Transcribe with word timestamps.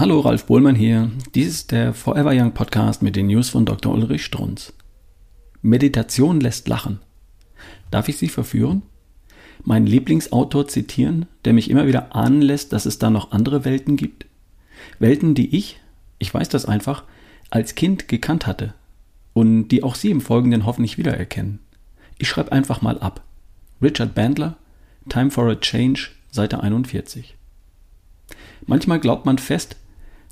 Hallo, 0.00 0.20
Ralf 0.20 0.46
Bohlmann 0.46 0.76
hier. 0.76 1.10
Dies 1.34 1.48
ist 1.48 1.72
der 1.72 1.92
Forever 1.92 2.30
Young 2.32 2.52
Podcast 2.52 3.02
mit 3.02 3.16
den 3.16 3.26
News 3.26 3.50
von 3.50 3.66
Dr. 3.66 3.92
Ulrich 3.92 4.24
Strunz. 4.24 4.72
Meditation 5.60 6.40
lässt 6.40 6.68
lachen. 6.68 7.00
Darf 7.90 8.08
ich 8.08 8.16
Sie 8.16 8.30
verführen? 8.30 8.80
Meinen 9.62 9.86
Lieblingsautor 9.86 10.66
zitieren, 10.68 11.26
der 11.44 11.52
mich 11.52 11.68
immer 11.68 11.86
wieder 11.86 12.16
ahnen 12.16 12.40
lässt, 12.40 12.72
dass 12.72 12.86
es 12.86 12.98
da 12.98 13.10
noch 13.10 13.32
andere 13.32 13.66
Welten 13.66 13.98
gibt? 13.98 14.24
Welten, 14.98 15.34
die 15.34 15.54
ich, 15.54 15.78
ich 16.18 16.32
weiß 16.32 16.48
das 16.48 16.64
einfach, 16.64 17.04
als 17.50 17.74
Kind 17.74 18.08
gekannt 18.08 18.46
hatte 18.46 18.72
und 19.34 19.68
die 19.68 19.82
auch 19.82 19.96
Sie 19.96 20.10
im 20.10 20.22
Folgenden 20.22 20.64
hoffentlich 20.64 20.96
wiedererkennen. 20.96 21.58
Ich 22.16 22.26
schreibe 22.26 22.52
einfach 22.52 22.80
mal 22.80 22.98
ab. 23.00 23.22
Richard 23.82 24.14
Bandler, 24.14 24.56
Time 25.10 25.30
for 25.30 25.50
a 25.50 25.56
Change, 25.56 26.08
Seite 26.30 26.62
41. 26.62 27.36
Manchmal 28.64 28.98
glaubt 28.98 29.26
man 29.26 29.36
fest, 29.36 29.76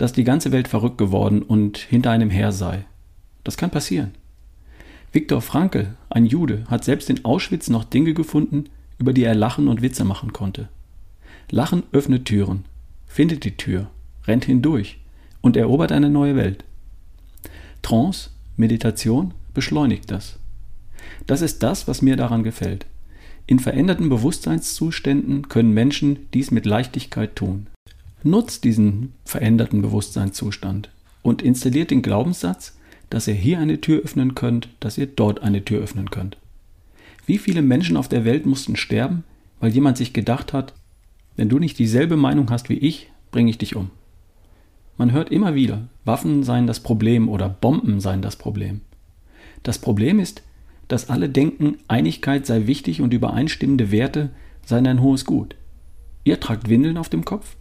dass 0.00 0.14
die 0.14 0.24
ganze 0.24 0.50
Welt 0.50 0.66
verrückt 0.66 0.96
geworden 0.96 1.42
und 1.42 1.76
hinter 1.76 2.10
einem 2.10 2.30
her 2.30 2.52
sei. 2.52 2.86
Das 3.44 3.58
kann 3.58 3.68
passieren. 3.68 4.12
Viktor 5.12 5.42
Frankl, 5.42 5.94
ein 6.08 6.24
Jude, 6.24 6.64
hat 6.68 6.84
selbst 6.84 7.10
in 7.10 7.22
Auschwitz 7.22 7.68
noch 7.68 7.84
Dinge 7.84 8.14
gefunden, 8.14 8.70
über 8.98 9.12
die 9.12 9.24
er 9.24 9.34
lachen 9.34 9.68
und 9.68 9.82
Witze 9.82 10.04
machen 10.04 10.32
konnte. 10.32 10.70
Lachen 11.50 11.82
öffnet 11.92 12.24
Türen, 12.24 12.64
findet 13.06 13.44
die 13.44 13.58
Tür, 13.58 13.90
rennt 14.26 14.46
hindurch 14.46 14.96
und 15.42 15.54
erobert 15.58 15.92
eine 15.92 16.08
neue 16.08 16.34
Welt. 16.34 16.64
Trance, 17.82 18.30
Meditation 18.56 19.34
beschleunigt 19.52 20.10
das. 20.10 20.38
Das 21.26 21.42
ist 21.42 21.62
das, 21.62 21.88
was 21.88 22.00
mir 22.00 22.16
daran 22.16 22.42
gefällt. 22.42 22.86
In 23.46 23.58
veränderten 23.58 24.08
Bewusstseinszuständen 24.08 25.50
können 25.50 25.74
Menschen 25.74 26.20
dies 26.32 26.50
mit 26.50 26.64
Leichtigkeit 26.64 27.36
tun. 27.36 27.66
Nutzt 28.22 28.64
diesen 28.64 29.14
veränderten 29.24 29.80
Bewusstseinszustand 29.82 30.90
und 31.22 31.42
installiert 31.42 31.90
den 31.90 32.02
Glaubenssatz, 32.02 32.76
dass 33.08 33.26
ihr 33.26 33.34
hier 33.34 33.58
eine 33.58 33.80
Tür 33.80 34.02
öffnen 34.02 34.34
könnt, 34.34 34.68
dass 34.78 34.98
ihr 34.98 35.06
dort 35.06 35.42
eine 35.42 35.64
Tür 35.64 35.80
öffnen 35.80 36.10
könnt. 36.10 36.36
Wie 37.26 37.38
viele 37.38 37.62
Menschen 37.62 37.96
auf 37.96 38.08
der 38.08 38.24
Welt 38.24 38.46
mussten 38.46 38.76
sterben, 38.76 39.24
weil 39.58 39.72
jemand 39.72 39.96
sich 39.96 40.12
gedacht 40.12 40.52
hat, 40.52 40.74
wenn 41.36 41.48
du 41.48 41.58
nicht 41.58 41.78
dieselbe 41.78 42.16
Meinung 42.16 42.50
hast 42.50 42.68
wie 42.68 42.78
ich, 42.78 43.10
bringe 43.30 43.50
ich 43.50 43.58
dich 43.58 43.76
um. 43.76 43.90
Man 44.96 45.12
hört 45.12 45.30
immer 45.30 45.54
wieder, 45.54 45.88
Waffen 46.04 46.42
seien 46.42 46.66
das 46.66 46.80
Problem 46.80 47.28
oder 47.28 47.48
Bomben 47.48 48.00
seien 48.00 48.20
das 48.20 48.36
Problem. 48.36 48.82
Das 49.62 49.78
Problem 49.78 50.18
ist, 50.18 50.42
dass 50.88 51.08
alle 51.08 51.28
denken, 51.28 51.78
Einigkeit 51.88 52.46
sei 52.46 52.66
wichtig 52.66 53.00
und 53.00 53.14
übereinstimmende 53.14 53.90
Werte 53.90 54.30
seien 54.66 54.86
ein 54.86 55.00
hohes 55.00 55.24
Gut. 55.24 55.54
Ihr 56.24 56.40
tragt 56.40 56.68
Windeln 56.68 56.98
auf 56.98 57.08
dem 57.08 57.24
Kopf, 57.24 57.56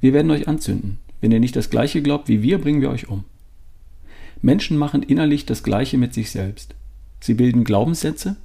wir 0.00 0.12
werden 0.12 0.30
euch 0.30 0.48
anzünden. 0.48 0.98
Wenn 1.20 1.32
ihr 1.32 1.40
nicht 1.40 1.56
das 1.56 1.70
Gleiche 1.70 2.02
glaubt 2.02 2.28
wie 2.28 2.42
wir, 2.42 2.58
bringen 2.58 2.80
wir 2.80 2.90
euch 2.90 3.08
um. 3.08 3.24
Menschen 4.40 4.76
machen 4.76 5.02
innerlich 5.02 5.46
das 5.46 5.62
Gleiche 5.62 5.98
mit 5.98 6.14
sich 6.14 6.30
selbst. 6.30 6.74
Sie 7.20 7.34
bilden 7.34 7.64
Glaubenssätze, 7.64 8.36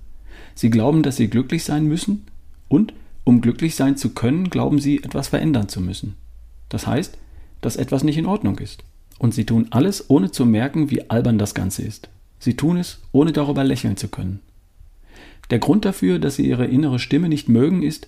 sie 0.55 0.69
glauben, 0.69 1.03
dass 1.03 1.17
sie 1.17 1.27
glücklich 1.27 1.63
sein 1.63 1.85
müssen 1.85 2.25
und, 2.67 2.93
um 3.23 3.41
glücklich 3.41 3.75
sein 3.75 3.95
zu 3.95 4.09
können, 4.09 4.49
glauben 4.49 4.79
sie, 4.79 5.03
etwas 5.03 5.27
verändern 5.27 5.69
zu 5.69 5.81
müssen. 5.81 6.15
Das 6.69 6.87
heißt, 6.87 7.17
dass 7.61 7.75
etwas 7.75 8.03
nicht 8.03 8.17
in 8.17 8.25
Ordnung 8.25 8.57
ist. 8.57 8.83
Und 9.19 9.33
sie 9.33 9.45
tun 9.45 9.67
alles, 9.69 10.09
ohne 10.09 10.31
zu 10.31 10.45
merken, 10.45 10.89
wie 10.89 11.09
albern 11.09 11.37
das 11.37 11.53
Ganze 11.53 11.83
ist. 11.83 12.09
Sie 12.39 12.55
tun 12.55 12.77
es, 12.77 12.99
ohne 13.11 13.31
darüber 13.31 13.63
lächeln 13.63 13.95
zu 13.95 14.07
können. 14.07 14.39
Der 15.49 15.59
Grund 15.59 15.85
dafür, 15.85 16.19
dass 16.19 16.35
sie 16.35 16.47
ihre 16.47 16.65
innere 16.65 16.99
Stimme 16.99 17.29
nicht 17.29 17.47
mögen, 17.47 17.83
ist, 17.83 18.07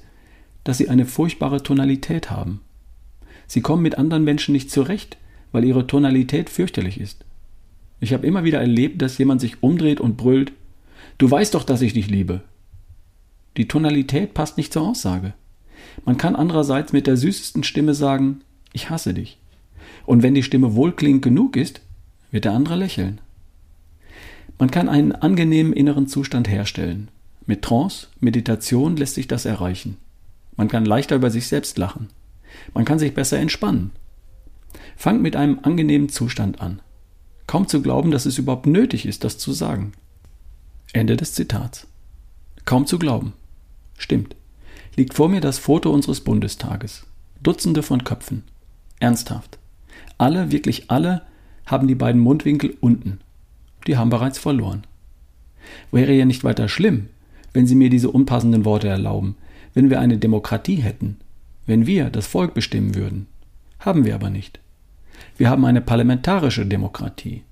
dass 0.64 0.80
sie 0.80 0.90
eine 0.90 1.06
furchtbare 1.06 1.62
Tonalität 1.62 2.32
haben. 2.32 2.62
Sie 3.48 3.62
kommen 3.62 3.84
mit 3.84 3.98
anderen 3.98 4.24
Menschen 4.24 4.54
nicht 4.54 4.72
zurecht, 4.72 5.18
weil 5.52 5.64
ihre 5.64 5.88
Tonalität 5.88 6.50
fürchterlich 6.50 7.00
ist. 7.00 7.26
Ich 8.00 8.14
habe 8.14 8.28
immer 8.28 8.44
wieder 8.44 8.60
erlebt, 8.60 9.02
dass 9.02 9.18
jemand 9.18 9.42
sich 9.42 9.64
umdreht 9.64 10.00
und 10.00 10.18
brüllt, 10.18 10.52
Du 11.18 11.32
weißt 11.32 11.54
doch, 11.54 11.64
dass 11.64 11.82
ich 11.82 11.94
dich 11.94 12.10
liebe. 12.10 12.42
Die 13.58 13.68
Tonalität 13.68 14.34
passt 14.34 14.58
nicht 14.58 14.74
zur 14.74 14.82
Aussage. 14.82 15.34
Man 16.04 16.18
kann 16.18 16.36
andererseits 16.36 16.92
mit 16.92 17.08
der 17.08 17.16
süßesten 17.16 17.64
Stimme 17.64 17.94
sagen, 17.94 18.42
ich 18.74 18.90
hasse 18.90 19.14
dich. 19.14 19.38
Und 20.06 20.24
wenn 20.24 20.34
die 20.34 20.44
Stimme 20.44 20.76
wohlklingend 20.76 21.22
genug 21.22 21.56
ist, 21.56 21.82
wird 22.32 22.46
der 22.46 22.52
andere 22.52 22.76
lächeln. 22.76 23.22
Man 24.60 24.72
kann 24.72 24.90
einen 24.90 25.14
angenehmen 25.14 25.74
inneren 25.74 26.08
Zustand 26.08 26.50
herstellen. 26.50 27.08
Mit 27.46 27.62
Trance, 27.62 28.08
Meditation 28.20 28.98
lässt 28.98 29.16
sich 29.16 29.28
das 29.28 29.46
erreichen. 29.46 29.98
Man 30.58 30.68
kann 30.68 30.86
leichter 30.86 31.16
über 31.16 31.30
sich 31.30 31.48
selbst 31.48 31.78
lachen. 31.78 32.08
Man 32.74 32.86
kann 32.86 33.00
sich 33.00 33.14
besser 33.14 33.38
entspannen. 33.40 33.92
Fangt 34.96 35.22
mit 35.22 35.36
einem 35.36 35.60
angenehmen 35.64 36.10
Zustand 36.10 36.62
an. 36.62 36.82
Kaum 37.48 37.68
zu 37.68 37.82
glauben, 37.82 38.12
dass 38.12 38.26
es 38.26 38.38
überhaupt 38.38 38.66
nötig 38.66 39.06
ist, 39.06 39.24
das 39.24 39.38
zu 39.38 39.54
sagen. 39.54 39.94
Ende 40.94 41.16
des 41.18 41.34
Zitats. 41.34 41.88
Kaum 42.66 42.86
zu 42.86 42.98
glauben. 42.98 43.34
Stimmt. 43.98 44.36
Liegt 44.96 45.14
vor 45.14 45.30
mir 45.30 45.42
das 45.42 45.60
Foto 45.60 45.92
unseres 45.92 46.22
Bundestages. 46.22 47.06
Dutzende 47.44 47.84
von 47.84 48.04
Köpfen. 48.04 48.44
Ernsthaft. 49.00 49.60
Alle, 50.18 50.52
wirklich 50.52 50.90
alle, 50.90 51.22
haben 51.66 51.88
die 51.88 51.96
beiden 51.96 52.22
Mundwinkel 52.22 52.78
unten. 52.80 53.20
Die 53.88 53.98
haben 53.98 54.10
bereits 54.10 54.40
verloren. 54.40 54.86
Wäre 55.92 56.14
ja 56.14 56.26
nicht 56.26 56.44
weiter 56.44 56.70
schlimm, 56.70 57.10
wenn 57.54 57.68
Sie 57.68 57.76
mir 57.76 57.90
diese 57.90 58.10
unpassenden 58.10 58.66
Worte 58.66 58.88
erlauben, 58.88 59.36
wenn 59.74 59.90
wir 59.90 60.00
eine 60.00 60.18
Demokratie 60.18 60.78
hätten, 60.78 61.18
wenn 61.66 61.88
wir 61.88 62.10
das 62.10 62.28
Volk 62.28 62.54
bestimmen 62.54 62.96
würden. 62.96 63.28
Haben 63.80 64.06
wir 64.06 64.16
aber 64.16 64.30
nicht. 64.30 64.60
Wir 65.38 65.50
haben 65.50 65.66
eine 65.66 65.82
parlamentarische 65.82 66.66
Demokratie. 66.66 67.44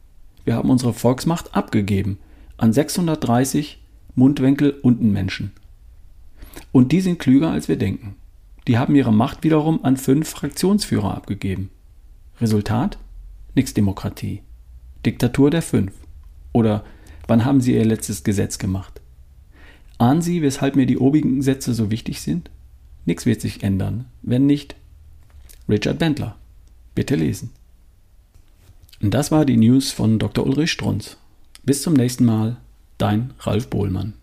Wir 0.45 0.55
haben 0.55 0.69
unsere 0.69 0.93
Volksmacht 0.93 1.55
abgegeben 1.55 2.17
an 2.57 2.73
630 2.73 3.79
Mundwinkel 4.15 4.71
unten 4.81 5.11
Menschen. 5.11 5.51
Und 6.71 6.91
die 6.91 7.01
sind 7.01 7.19
klüger, 7.19 7.51
als 7.51 7.67
wir 7.67 7.77
denken. 7.77 8.15
Die 8.67 8.77
haben 8.77 8.95
ihre 8.95 9.13
Macht 9.13 9.43
wiederum 9.43 9.83
an 9.83 9.97
fünf 9.97 10.29
Fraktionsführer 10.29 11.15
abgegeben. 11.15 11.69
Resultat? 12.39 12.97
Nix 13.55 13.73
Demokratie. 13.73 14.41
Diktatur 15.05 15.49
der 15.49 15.61
Fünf. 15.61 15.93
Oder 16.53 16.83
wann 17.27 17.45
haben 17.45 17.61
Sie 17.61 17.73
Ihr 17.73 17.85
letztes 17.85 18.23
Gesetz 18.23 18.57
gemacht? 18.57 19.01
Ahnen 19.97 20.21
Sie, 20.21 20.41
weshalb 20.41 20.75
mir 20.75 20.85
die 20.85 20.97
obigen 20.97 21.41
Sätze 21.41 21.73
so 21.73 21.91
wichtig 21.91 22.21
sind? 22.21 22.49
Nichts 23.05 23.25
wird 23.25 23.41
sich 23.41 23.63
ändern, 23.63 24.05
wenn 24.21 24.45
nicht 24.45 24.75
Richard 25.67 25.99
Bentler. 25.99 26.37
Bitte 26.95 27.15
lesen. 27.15 27.51
Das 29.01 29.31
war 29.31 29.45
die 29.45 29.57
News 29.57 29.91
von 29.91 30.19
Dr. 30.19 30.45
Ulrich 30.45 30.71
Strunz. 30.71 31.17
Bis 31.63 31.81
zum 31.81 31.93
nächsten 31.93 32.25
Mal, 32.25 32.57
dein 32.97 33.33
Ralf 33.39 33.69
Bohlmann. 33.69 34.13